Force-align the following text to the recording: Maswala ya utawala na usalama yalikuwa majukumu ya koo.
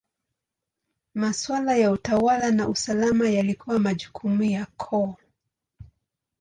Maswala 1.15 1.75
ya 1.77 1.91
utawala 1.91 2.51
na 2.51 2.67
usalama 2.67 3.29
yalikuwa 3.29 3.79
majukumu 3.79 4.43
ya 4.43 4.65
koo. 4.65 5.15